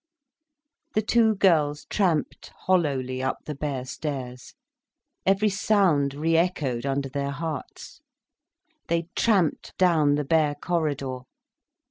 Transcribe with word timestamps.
The 0.95 1.03
two 1.03 1.35
girls 1.35 1.85
tramped 1.85 2.49
hollowly 2.61 3.21
up 3.21 3.37
the 3.45 3.53
bare 3.53 3.85
stairs. 3.85 4.55
Every 5.27 5.49
sound 5.49 6.15
re 6.15 6.35
echoed 6.35 6.87
under 6.87 7.07
their 7.07 7.29
hearts. 7.29 8.01
They 8.87 9.09
tramped 9.15 9.77
down 9.77 10.15
the 10.15 10.25
bare 10.25 10.55
corridor. 10.55 11.19